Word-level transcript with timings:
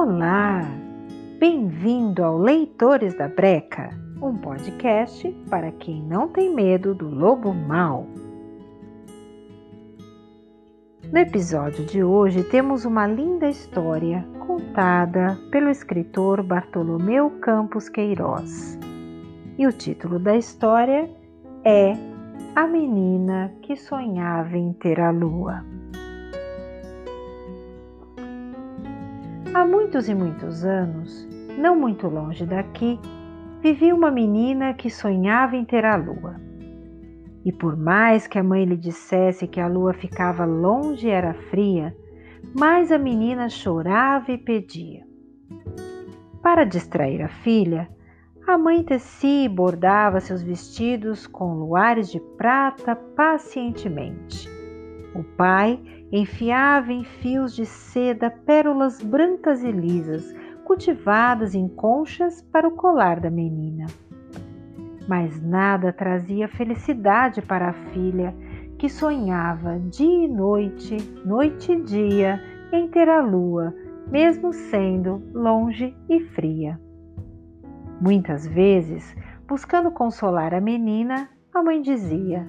Olá! 0.00 0.62
Bem-vindo 1.40 2.22
ao 2.22 2.38
Leitores 2.38 3.18
da 3.18 3.26
Breca, 3.26 3.90
um 4.22 4.36
podcast 4.36 5.28
para 5.50 5.72
quem 5.72 6.00
não 6.00 6.28
tem 6.28 6.54
medo 6.54 6.94
do 6.94 7.10
lobo 7.10 7.52
mau. 7.52 8.06
No 11.12 11.18
episódio 11.18 11.84
de 11.84 12.04
hoje 12.04 12.44
temos 12.44 12.84
uma 12.84 13.08
linda 13.08 13.48
história 13.48 14.24
contada 14.46 15.36
pelo 15.50 15.68
escritor 15.68 16.44
Bartolomeu 16.44 17.30
Campos 17.40 17.88
Queiroz. 17.88 18.78
E 19.58 19.66
o 19.66 19.72
título 19.72 20.20
da 20.20 20.36
história 20.36 21.10
é 21.64 21.94
A 22.54 22.68
Menina 22.68 23.52
que 23.62 23.74
Sonhava 23.74 24.56
em 24.56 24.72
Ter 24.74 25.00
a 25.00 25.10
Lua. 25.10 25.64
Há 29.54 29.64
muitos 29.64 30.08
e 30.08 30.14
muitos 30.14 30.62
anos, 30.62 31.26
não 31.58 31.74
muito 31.74 32.06
longe 32.06 32.44
daqui, 32.44 33.00
vivia 33.62 33.94
uma 33.94 34.10
menina 34.10 34.74
que 34.74 34.90
sonhava 34.90 35.56
em 35.56 35.64
ter 35.64 35.86
a 35.86 35.96
lua. 35.96 36.36
E 37.44 37.50
por 37.50 37.74
mais 37.74 38.26
que 38.26 38.38
a 38.38 38.42
mãe 38.42 38.66
lhe 38.66 38.76
dissesse 38.76 39.48
que 39.48 39.58
a 39.58 39.66
lua 39.66 39.94
ficava 39.94 40.44
longe 40.44 41.08
e 41.08 41.10
era 41.10 41.32
fria, 41.32 41.96
mais 42.56 42.92
a 42.92 42.98
menina 42.98 43.48
chorava 43.48 44.30
e 44.30 44.36
pedia. 44.36 45.02
Para 46.42 46.64
distrair 46.64 47.22
a 47.22 47.28
filha, 47.28 47.88
a 48.46 48.58
mãe 48.58 48.82
tecia 48.82 49.46
e 49.46 49.48
bordava 49.48 50.20
seus 50.20 50.42
vestidos 50.42 51.26
com 51.26 51.54
luares 51.54 52.10
de 52.10 52.20
prata 52.20 52.94
pacientemente. 52.94 54.48
O 55.14 55.22
pai 55.22 55.80
enfiava 56.10 56.92
em 56.92 57.04
fios 57.04 57.54
de 57.54 57.66
seda 57.66 58.30
pérolas 58.30 59.00
brancas 59.02 59.62
e 59.62 59.70
lisas, 59.70 60.34
cultivadas 60.64 61.54
em 61.54 61.68
conchas 61.68 62.42
para 62.42 62.68
o 62.68 62.72
colar 62.72 63.20
da 63.20 63.30
menina. 63.30 63.86
Mas 65.06 65.40
nada 65.42 65.92
trazia 65.92 66.48
felicidade 66.48 67.40
para 67.40 67.70
a 67.70 67.72
filha, 67.72 68.34
que 68.78 68.88
sonhava 68.88 69.78
dia 69.78 70.26
e 70.26 70.28
noite, 70.28 70.96
noite 71.24 71.72
e 71.72 71.82
dia, 71.82 72.40
em 72.72 72.88
ter 72.88 73.08
a 73.08 73.20
lua, 73.20 73.74
mesmo 74.10 74.52
sendo 74.52 75.22
longe 75.32 75.96
e 76.08 76.20
fria. 76.20 76.78
Muitas 78.00 78.46
vezes, 78.46 79.16
buscando 79.46 79.90
consolar 79.90 80.54
a 80.54 80.60
menina, 80.60 81.28
a 81.52 81.62
mãe 81.62 81.80
dizia: 81.80 82.46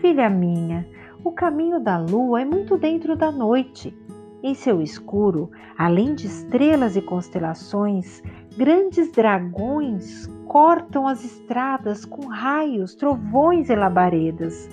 Filha 0.00 0.28
minha, 0.28 0.86
o 1.22 1.30
caminho 1.30 1.78
da 1.78 1.98
lua 1.98 2.40
é 2.40 2.44
muito 2.44 2.78
dentro 2.78 3.14
da 3.16 3.30
noite. 3.30 3.96
Em 4.42 4.54
seu 4.54 4.80
escuro, 4.80 5.50
além 5.76 6.14
de 6.14 6.26
estrelas 6.26 6.96
e 6.96 7.02
constelações, 7.02 8.22
grandes 8.56 9.12
dragões 9.12 10.26
cortam 10.46 11.06
as 11.06 11.22
estradas 11.22 12.06
com 12.06 12.26
raios, 12.26 12.94
trovões 12.94 13.68
e 13.68 13.76
labaredas. 13.76 14.68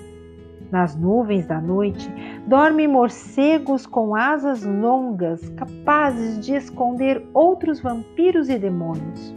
Nas 0.70 0.96
nuvens 0.96 1.46
da 1.46 1.60
noite 1.60 2.10
dormem 2.46 2.88
morcegos 2.88 3.86
com 3.86 4.14
asas 4.14 4.64
longas, 4.64 5.46
capazes 5.50 6.40
de 6.40 6.54
esconder 6.54 7.26
outros 7.34 7.80
vampiros 7.80 8.48
e 8.48 8.58
demônios. 8.58 9.34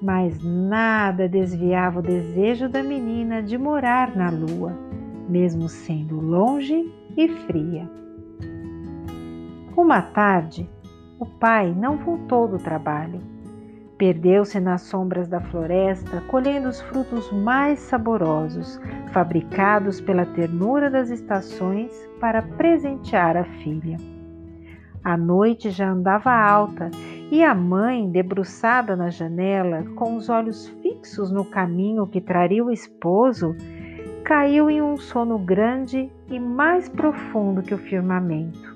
Mas 0.00 0.42
nada 0.42 1.28
desviava 1.28 2.00
o 2.00 2.02
desejo 2.02 2.68
da 2.68 2.82
menina 2.82 3.42
de 3.42 3.56
morar 3.56 4.14
na 4.14 4.30
lua 4.30 4.93
mesmo 5.28 5.68
sendo 5.68 6.20
longe 6.20 6.92
e 7.16 7.28
fria. 7.28 7.88
Uma 9.76 10.02
tarde, 10.02 10.68
o 11.18 11.26
pai 11.26 11.74
não 11.74 11.96
voltou 11.96 12.46
do 12.46 12.58
trabalho. 12.58 13.20
Perdeu-se 13.98 14.58
nas 14.60 14.82
sombras 14.82 15.28
da 15.28 15.40
floresta, 15.40 16.20
colhendo 16.28 16.68
os 16.68 16.80
frutos 16.82 17.30
mais 17.32 17.78
saborosos, 17.78 18.80
fabricados 19.12 20.00
pela 20.00 20.26
ternura 20.26 20.90
das 20.90 21.10
estações 21.10 21.92
para 22.20 22.42
presentear 22.42 23.36
a 23.36 23.44
filha. 23.44 23.96
A 25.04 25.16
noite 25.16 25.70
já 25.70 25.90
andava 25.90 26.32
alta 26.32 26.90
e 27.30 27.42
a 27.42 27.54
mãe, 27.54 28.10
debruçada 28.10 28.96
na 28.96 29.10
janela, 29.10 29.84
com 29.96 30.16
os 30.16 30.28
olhos 30.28 30.68
fixos 30.82 31.30
no 31.30 31.44
caminho 31.44 32.06
que 32.06 32.20
traria 32.20 32.64
o 32.64 32.70
esposo, 32.70 33.54
caiu 34.24 34.70
em 34.70 34.80
um 34.80 34.96
sono 34.96 35.38
grande 35.38 36.10
e 36.30 36.40
mais 36.40 36.88
profundo 36.88 37.62
que 37.62 37.74
o 37.74 37.78
firmamento. 37.78 38.74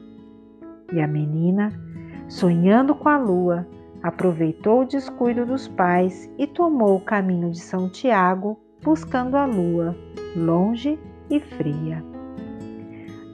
E 0.92 1.00
a 1.00 1.08
menina, 1.08 1.72
sonhando 2.28 2.94
com 2.94 3.08
a 3.08 3.16
lua, 3.16 3.66
aproveitou 4.02 4.82
o 4.82 4.84
descuido 4.84 5.46
dos 5.46 5.66
pais 5.66 6.30
e 6.38 6.46
tomou 6.46 6.96
o 6.96 7.00
caminho 7.00 7.50
de 7.50 7.60
São 7.60 7.88
Tiago, 7.88 8.60
buscando 8.82 9.36
a 9.36 9.46
lua, 9.46 9.96
longe 10.36 10.98
e 11.30 11.40
fria. 11.40 12.04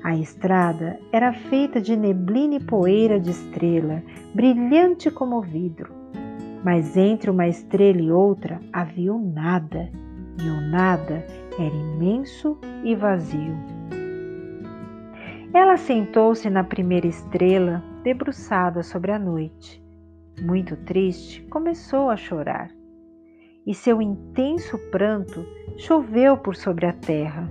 A 0.05 0.15
estrada 0.17 1.01
era 1.11 1.33
feita 1.33 1.81
de 1.81 1.97
neblina 1.97 2.57
e 2.57 2.61
poeira 2.61 3.19
de 3.19 3.31
estrela, 3.31 4.03
brilhante 4.33 5.11
como 5.11 5.41
vidro. 5.41 5.93
Mas 6.63 6.97
entre 6.97 7.31
uma 7.31 7.49
estrela 7.49 8.01
e 8.01 8.13
outra 8.13 8.61
havia 8.73 9.13
o 9.13 9.19
nada, 9.19 9.91
e 10.43 10.49
o 10.49 10.61
nada 10.61 11.25
era 11.59 11.75
imenso 11.75 12.59
e 12.83 12.95
vazio. 12.95 13.55
Ela 15.53 15.77
sentou-se 15.77 16.51
na 16.51 16.65
primeira 16.65 17.07
estrela, 17.07 17.83
debruçada 18.03 18.83
sobre 18.83 19.13
a 19.13 19.19
noite. 19.19 19.83
Muito 20.43 20.77
triste, 20.77 21.43
começou 21.45 22.11
a 22.11 22.17
chorar. 22.17 22.71
E 23.65 23.73
seu 23.73 24.03
intenso 24.03 24.77
pranto 24.91 25.47
choveu 25.77 26.37
por 26.37 26.57
sobre 26.57 26.87
a 26.87 26.93
terra, 26.93 27.49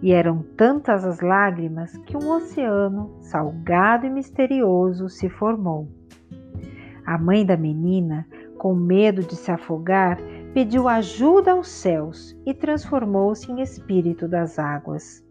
e 0.00 0.12
eram 0.12 0.42
tantas 0.56 1.04
as 1.04 1.20
lágrimas 1.20 1.96
que 1.98 2.16
um 2.16 2.30
oceano 2.30 3.14
salgado 3.20 4.06
e 4.06 4.10
misterioso 4.10 5.08
se 5.08 5.28
formou. 5.28 5.86
A 7.04 7.18
mãe 7.18 7.44
da 7.44 7.56
menina, 7.56 8.26
com 8.56 8.74
medo 8.74 9.22
de 9.22 9.36
se 9.36 9.50
afogar, 9.50 10.18
pediu 10.54 10.88
ajuda 10.88 11.52
aos 11.52 11.68
céus 11.68 12.36
e 12.44 12.52
transformou-se 12.52 13.50
em 13.50 13.60
espírito 13.60 14.28
das 14.28 14.58
águas. 14.58 15.24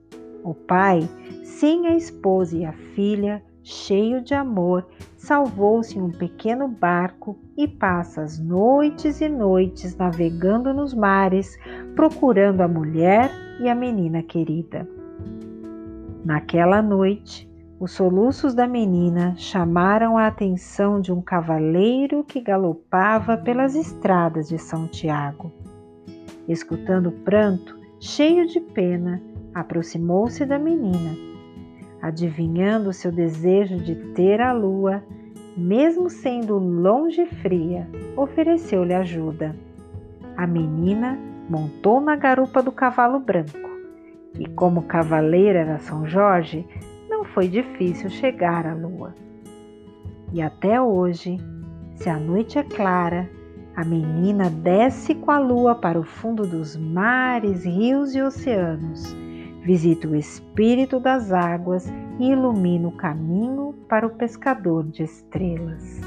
O 0.44 0.54
pai, 0.54 1.08
sem 1.44 1.88
a 1.88 1.96
esposa 1.96 2.58
e 2.58 2.66
a 2.66 2.74
filha, 2.96 3.44
cheio 3.64 4.24
de 4.24 4.34
amor, 4.34 4.88
salvou-se 5.18 5.98
em 5.98 6.02
um 6.02 6.10
pequeno 6.10 6.68
barco 6.68 7.38
e 7.56 7.68
passa 7.68 8.24
as 8.24 8.40
noites 8.40 9.22
e 9.22 9.30
noites 9.30 9.96
navegando 9.96 10.74
nos 10.74 10.94
mares, 10.94 11.60
procurando 11.96 12.62
a 12.62 12.68
mulher 12.68 13.30
e 13.60 13.70
a 13.70 13.76
menina 13.76 14.24
querida. 14.24 14.88
Naquela 16.26 16.82
noite, 16.82 17.51
os 17.82 17.94
soluços 17.94 18.54
da 18.54 18.68
menina 18.68 19.34
chamaram 19.38 20.16
a 20.16 20.28
atenção 20.28 21.02
de 21.02 21.12
um 21.12 21.20
cavaleiro 21.20 22.24
que 22.24 22.40
galopava 22.40 23.36
pelas 23.36 23.74
estradas 23.74 24.48
de 24.48 24.60
São 24.60 24.88
Tiago. 24.88 25.52
Escutando 26.48 27.08
o 27.08 27.12
pranto, 27.12 27.76
cheio 28.00 28.46
de 28.46 28.60
pena, 28.60 29.20
aproximou-se 29.52 30.46
da 30.46 30.60
menina. 30.60 31.18
Adivinhando 32.00 32.94
seu 32.94 33.12
desejo 33.12 33.78
de 33.78 33.96
ter 34.14 34.40
a 34.42 34.54
lua, 34.54 35.04
mesmo 35.58 36.08
sendo 36.08 36.60
longe 36.60 37.24
e 37.24 37.26
fria, 37.26 37.90
ofereceu-lhe 38.16 38.94
ajuda. 38.94 39.56
A 40.38 40.46
menina 40.46 41.18
montou 41.50 42.00
na 42.00 42.16
garupa 42.16 42.62
do 42.62 42.72
cavalo 42.72 43.20
branco 43.20 43.72
e, 44.38 44.48
como 44.50 44.84
cavaleiro 44.84 45.58
era 45.58 45.80
São 45.80 46.06
Jorge, 46.06 46.64
foi 47.34 47.48
difícil 47.48 48.10
chegar 48.10 48.66
à 48.66 48.74
lua. 48.74 49.14
E 50.34 50.42
até 50.42 50.82
hoje, 50.82 51.38
se 51.96 52.10
a 52.10 52.18
noite 52.18 52.58
é 52.58 52.64
clara, 52.64 53.30
a 53.76 53.84
menina 53.86 54.50
desce 54.50 55.16
com 55.16 55.32
a 55.32 55.40
lua 55.40 55.76
para 55.76 56.00
o 56.00 56.04
fundo 56.04 56.46
dos 56.46 56.76
mares, 56.76 57.66
rios 57.66 58.16
e 58.16 58.22
oceanos, 58.22 59.16
visita 59.64 60.08
o 60.08 60.16
espírito 60.16 61.00
das 61.00 61.32
águas 61.32 61.92
e 62.20 62.32
ilumina 62.32 62.88
o 62.88 62.92
caminho 62.92 63.74
para 63.88 64.06
o 64.06 64.12
pescador 64.12 64.84
de 64.86 65.04
estrelas. 65.04 66.02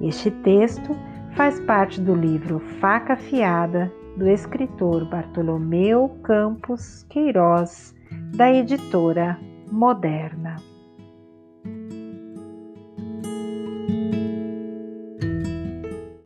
Este 0.00 0.30
texto 0.30 0.96
faz 1.32 1.60
parte 1.60 2.00
do 2.00 2.14
livro 2.14 2.58
Faca 2.80 3.14
Afiada 3.14 3.92
do 4.16 4.28
escritor 4.28 5.04
Bartolomeu 5.08 6.08
Campos 6.22 7.04
Queiroz 7.08 7.94
da 8.10 8.48
editora 8.48 9.36
Moderna. 9.70 10.69